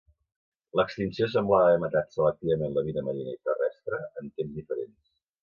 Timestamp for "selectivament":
2.15-2.73